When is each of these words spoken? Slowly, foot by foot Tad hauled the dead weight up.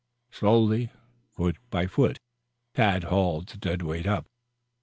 Slowly, 0.31 0.89
foot 1.29 1.57
by 1.69 1.85
foot 1.85 2.17
Tad 2.73 3.03
hauled 3.03 3.45
the 3.49 3.57
dead 3.59 3.83
weight 3.83 4.07
up. 4.07 4.25